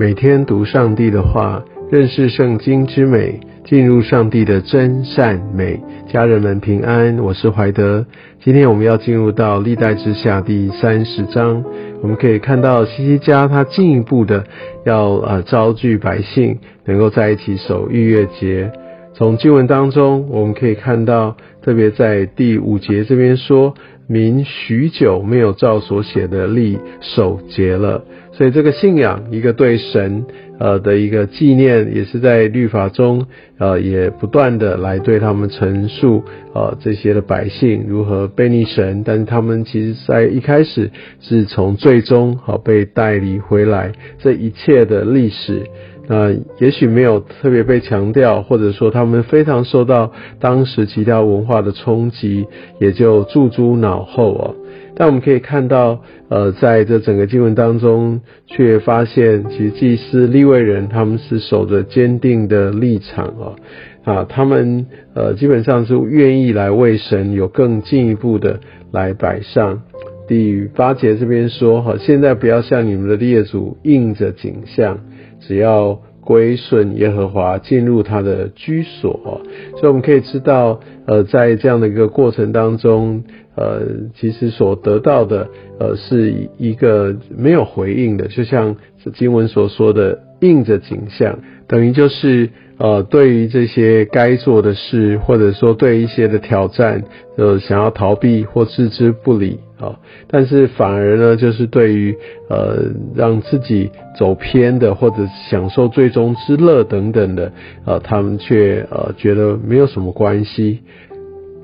[0.00, 5.78] 每天读上帝的话，认识圣经之美，进入上帝的真善美。
[6.10, 8.06] 家人们平安，我是怀德。
[8.42, 11.62] 今天我们要进入到历代之下第三十章，
[12.00, 14.42] 我们可以看到西西家他进一步的
[14.86, 18.72] 要呃招聚百姓，能够在一起守逾越节。
[19.20, 23.74] 从经文当中，我们可以看到，特别在第五节这边说。
[24.06, 30.24] 民许久没有照所写的立守节了，所以这个信仰，一个对神
[30.58, 33.24] 呃的一个纪念，也是在律法中
[33.58, 40.90] 呃也不断的来对他们陈述呃这些的百姓如何背逆神，但是他们其实在一开始
[41.20, 45.62] 是从最终好被带离回来，这一切的历史。
[46.10, 50.10] 呃，也许没有特别被强调，或者说他们非常受到
[50.40, 52.46] 当时其他文化的冲击，
[52.80, 54.50] 也就驻诸脑后啊。
[54.96, 63.54] 但我们可以看到，呃，在这整个经文当中，却发现其实祭司立位人他们是守着坚定的立场啊，
[64.02, 68.58] 啊，他们呃基本上是愿意来为神有更进一步的
[68.90, 69.82] 来摆上。
[70.26, 74.98] 第八节这边说，哈，现在不要像你们的列祖应着景象。
[75.42, 79.42] 只要归顺耶和华，进入他的居所，
[79.72, 83.24] 所以我们可以知道，呃，在这样的一个过程当中，
[83.56, 83.80] 呃，
[84.14, 85.48] 其实所得到的，
[85.80, 88.76] 呃，是一个没有回应的，就像
[89.14, 92.48] 经文所说的，应着景象，等于就是。
[92.82, 97.04] 呃，对于这些该做的事，或者说对一些的挑战，
[97.36, 102.16] 呃，想要逃避或置之不理啊，但是反而呢，就是对于
[102.48, 105.16] 呃让自己走偏的，或者
[105.50, 107.52] 享受最终之乐等等的，
[107.84, 110.80] 呃，他们却呃觉得没有什么关系。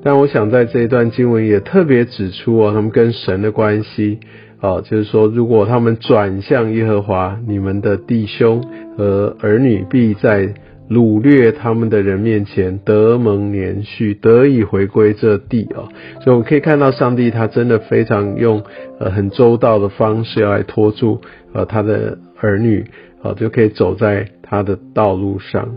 [0.04, 4.18] 但我想在这一段经文也特别指出啊，他们跟神的关系
[4.60, 8.62] 啊，就是说，如果他们转向耶和华，你们的弟兄
[8.98, 10.52] 和儿女必在。
[10.88, 15.88] 掳掠他们的人面前得蒙连续得以回归这地啊，
[16.22, 18.62] 所以我们可以看到上帝他真的非常用
[19.00, 21.20] 呃很周到的方式要来拖住
[21.52, 22.84] 呃他的儿女
[23.22, 25.74] 啊，就可以走在他的道路上。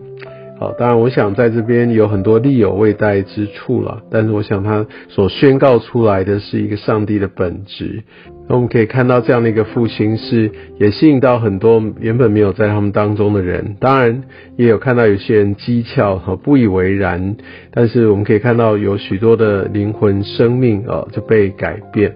[0.60, 4.02] 好，当然，我想在这边有很多力有未逮之处了。
[4.12, 8.04] 但是，我想他所宣告出来的是一个上帝的本质。
[8.50, 13.78] 那我们可以看到这样的一个复兴，是也吸引到很多原本没有在他们当中的人。
[13.80, 14.22] 当然，
[14.58, 17.38] 也有看到有些人讥诮和不以为然。
[17.72, 22.14] 但是，我们可以看到有许多的灵魂生命啊就被改变。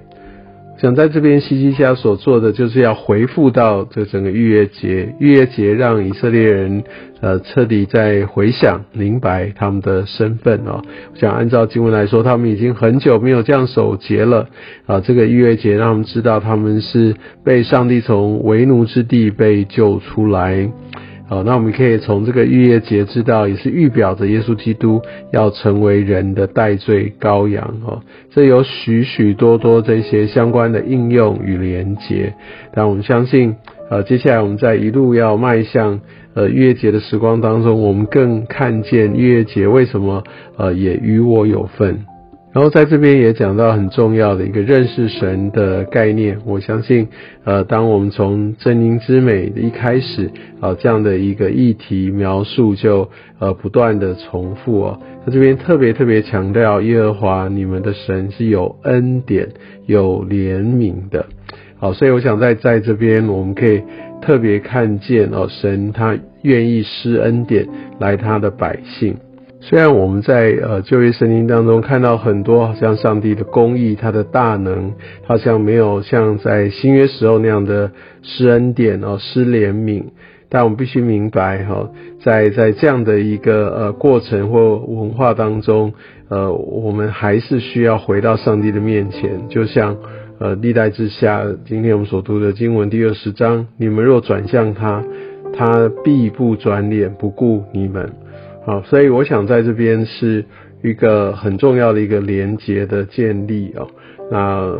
[0.78, 5.14] 想在这边西西家所做的，就是要回复到这整个逾越节。
[5.20, 6.84] 逾越节让以色列人，
[7.22, 10.82] 呃，彻底在回想、明白他们的身份哦。
[11.16, 14.50] 想按照经文来说，他们已经很久没有这样守节了
[14.86, 15.00] 啊。
[15.00, 20.70] 这个逾越节让他们知道，他们是被上帝从为奴之地被救出来。
[21.34, 25.02] 好，那我们可以从这个逾越节知道，也是预表着耶稣基督
[25.32, 28.04] 要成为人的代罪羔羊哦。
[28.30, 32.36] 这有许许多多这些相关的应用与连结，
[32.72, 33.56] 但我们相信，
[33.90, 36.02] 呃，接下来我们在一路要迈向
[36.36, 40.24] 呃逾越节的时光当中，我们更看见逾越节为什么
[40.58, 42.06] 呃也与我有份。
[42.54, 46.38] 然后在这边也讲到很重要的一个认识神的概念。
[46.46, 47.08] 我相信，
[47.44, 53.10] 呃，当我们从真灵之美的一开始，啊，这样的一个议题描述就
[53.40, 55.00] 呃不断的重复哦。
[55.26, 59.50] 他这边特别特别强调，耶和华你们的神是有恩典、
[59.88, 61.26] 有怜悯的。
[61.78, 63.82] 好，所以我想在在这边我们可以
[64.22, 67.68] 特别看见哦，神他愿意施恩典
[68.00, 69.18] 来他的百姓。
[69.66, 74.92] 虽然我们在呃旧约圣经当中看到很多好像上帝的公义，他的大能，
[75.26, 77.92] 好像没有像在新约时候那样的
[78.24, 80.04] 施恩典哦施怜悯，
[80.50, 81.90] 但我们必须明白哈，
[82.22, 85.94] 在在这样的一个呃过程或文化当中，
[86.28, 89.96] 呃我们还是需要回到上帝的面前，就像
[90.40, 95.02] 呃历代之下，今天我们所读的经文第二十章，你们若转向他，
[95.54, 98.12] 他必不转脸不顾你们。
[98.66, 100.46] 好，所以我想在这边是
[100.82, 103.88] 一个很重要的一个连接的建立哦。
[104.32, 104.74] 那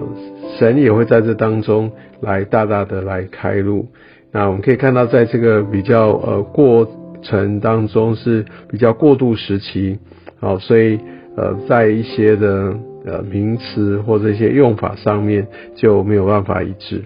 [0.58, 1.92] 神也会在这当中
[2.22, 3.88] 来大大的来开路。
[4.32, 6.90] 那我们可以看到，在这个比较呃过
[7.22, 10.00] 程当中是比较过渡时期。
[10.40, 10.98] 好，所以
[11.36, 12.74] 呃在一些的
[13.06, 15.46] 呃名词或者一些用法上面
[15.76, 17.04] 就没有办法一致。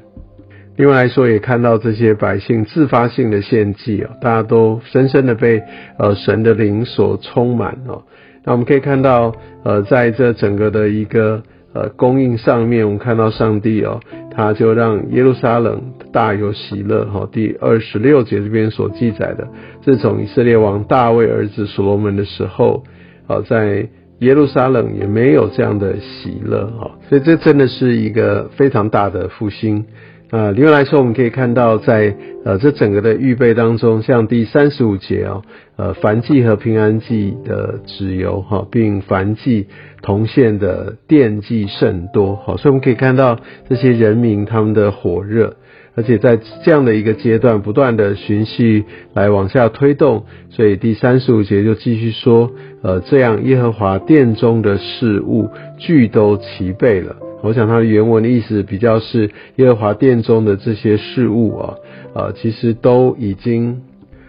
[0.77, 5.63] 另外来说，也看到这些百姓自发性的献祭哦，大家都深深的被
[5.97, 8.03] 呃神的灵所充满哦。
[8.45, 9.33] 那我们可以看到，
[9.63, 11.41] 呃，在这整个的一个
[11.73, 15.81] 呃供应上面，我们看到上帝哦，他就让耶路撒冷
[16.13, 17.05] 大有喜乐。
[17.05, 19.47] 哈，第二十六节这边所记载的，
[19.81, 22.83] 自从以色列王大卫儿子所罗门的时候，
[23.25, 23.89] 啊，在
[24.19, 26.67] 耶路撒冷也没有这样的喜乐。
[26.79, 29.83] 哈，所以这真的是一个非常大的复兴。
[30.29, 32.13] 啊，另外来说，我们可以看到，在
[32.43, 35.41] 呃这整个的预备当中，像第三十五节哦，
[35.77, 39.67] 呃燔祭和平安祭的脂油哈，并燔祭
[40.01, 43.39] 同献的奠祭甚多，好，所以我们可以看到
[43.69, 45.55] 这些人民他们的火热，
[45.95, 48.83] 而且在这样的一个阶段，不断的循序
[49.13, 52.51] 来往下推动，所以第三十五节就继续说，
[52.81, 57.15] 呃，这样耶和华殿中的事物俱都齐备了。
[57.41, 61.75] 我想它的原文的意思比较是耶和华殿中的这些事物啊，
[62.13, 63.81] 啊，其实都已经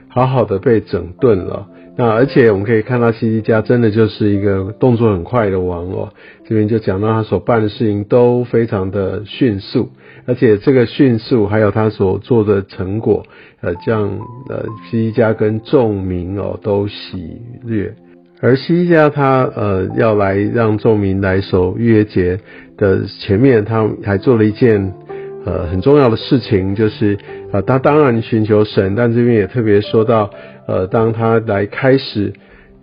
[0.08, 1.66] 好好的被整顿了。
[1.96, 6.12] 那而且我们可以看到西西家真的就是一个动作很快的王哦。
[6.46, 9.88] 这边就讲到他所办的事情都非常的迅速，
[10.24, 13.24] 而且这个迅速还有他所做的成果，
[13.60, 17.92] 呃，这样呃西西家跟众民哦都喜悦。
[18.40, 22.38] 而西家他呃要来让众民来守逾越节
[22.76, 24.92] 的前面，他还做了一件
[25.44, 27.18] 呃很重要的事情，就是
[27.52, 30.30] 呃他当然寻求神，但这边也特别说到
[30.66, 32.32] 呃当他来开始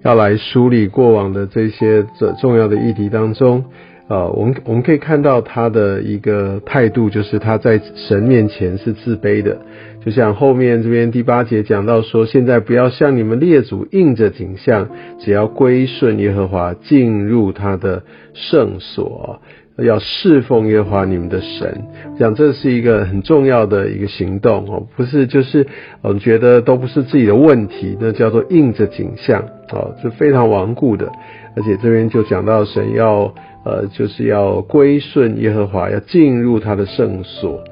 [0.04, 3.64] 要来梳理过往的这些这重要的议题当中，
[4.08, 9.58] 呃我们我们可以看到他的一个态度，就是他在神面前是自卑的。
[10.06, 14.88] 就像后面这边第八节讲到说，现在不要像你们列祖应着景象，
[15.20, 18.04] 只要归顺耶和华，进入他的
[18.36, 19.42] 圣所，
[19.78, 21.86] 要侍奉耶和华你们的神。
[22.20, 25.66] 讲这是一个很重要的一个行动哦，不是就是
[26.04, 29.42] 我们觉得都不是自己的问题，那叫做应着景象
[29.72, 31.12] 哦，是非常顽固的。
[31.56, 33.34] 而且这边就讲到神要
[33.66, 37.64] 呃，就是要归顺耶和华，要进入他的圣所。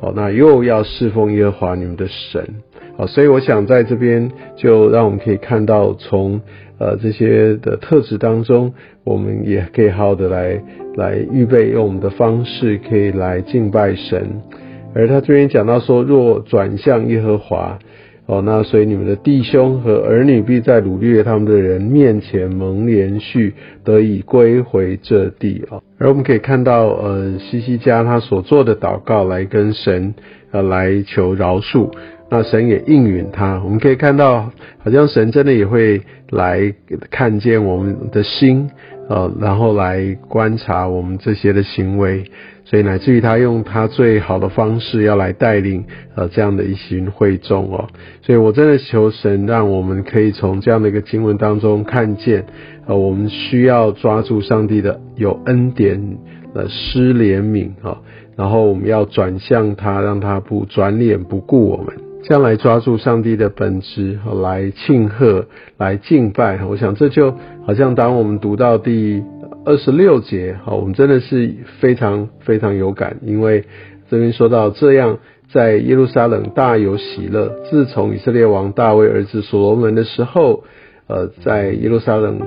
[0.00, 2.44] 好，那又要侍奉耶和华你们的神，
[2.98, 6.40] 好，所以我想在这边就让我们可以看到，从
[6.78, 10.62] 呃这些的特质当中，我们也可以好好的来
[10.96, 14.42] 来预备，用我们的方式可以来敬拜神。
[14.94, 17.78] 而他这边讲到说，若转向耶和华。
[18.26, 25.80] 哦，那所以你们的弟兄和儿女必在掳掠他们的人面前蒙连续得以归回这地啊。
[25.98, 30.12] 而我们可以看到，呃，西西家他所做的祷告来跟神
[30.50, 31.92] 呃来求饶恕，
[32.28, 33.62] 那神也应允他。
[33.64, 36.74] 我们可以看到，好像神真的也会来
[37.12, 38.68] 看见我们的心，
[39.08, 42.24] 呃，然后来观察我们这些的行为。
[42.68, 45.84] 所以乃至于他用他最好的方式要来带领
[46.16, 47.86] 呃这样的一群会众哦，
[48.22, 52.44] 所以我真的求神让我们可以从这样的一个经文当中看见，
[52.86, 56.18] 呃我们需要抓住上帝的有恩典
[56.52, 57.98] 的施怜悯啊，
[58.34, 65.46] 然后我们要转向他，让他不转脸不顾我们，这样来抓住上帝的本质来庆贺
[65.78, 66.64] 来敬拜。
[66.64, 67.32] 我想这就
[67.64, 69.22] 好像当我们读到第。
[69.66, 73.64] 二十六节，好，我们真的是非常非常有感，因为
[74.08, 75.18] 这边说到这样，
[75.50, 77.48] 在耶路撒冷大有喜乐。
[77.68, 80.62] 自从以色列王大卫儿子所罗门的时候，
[81.08, 82.40] 呃，在耶路撒冷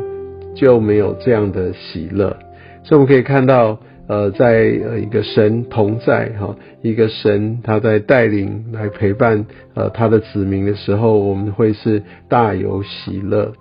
[0.56, 2.38] 就没有这样的喜乐。
[2.85, 13.52] 所以我们可以看到，呃，在一个神同在，哈，一个神他在带领来陪伴呃他的子民的时候，我们会是大有喜乐。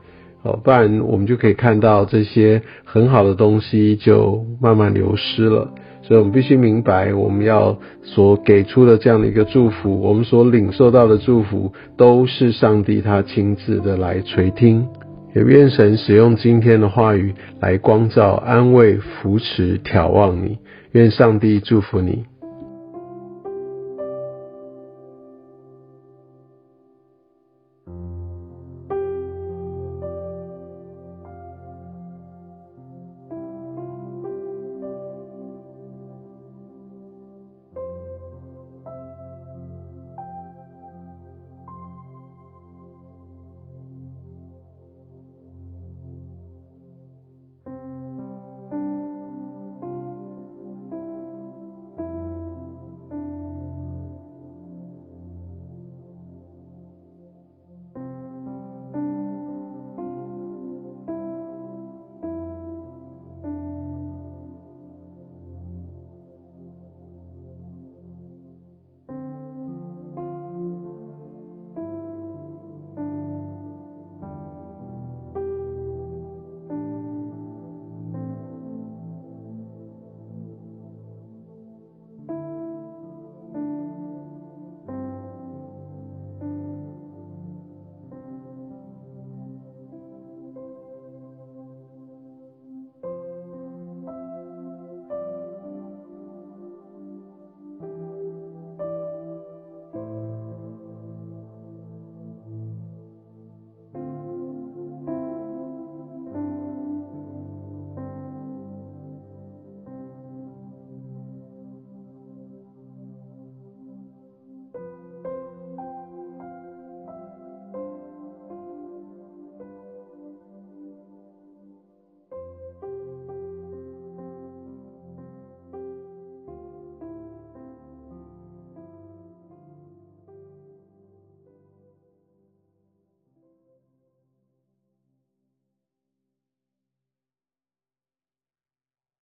[0.42, 5.72] 哦，不然我们就可以看到这些很好的东西就慢慢流失了。
[6.02, 14.86] 所以我们必须明白，我们要所给出的这样的一个祝福，我们所领受到的祝福，都是上帝他亲自的来垂听。
[15.34, 20.56] 也愿神使用今天的话语来光照、安慰、扶持、眺望你。
[20.92, 22.24] 愿上帝祝福你。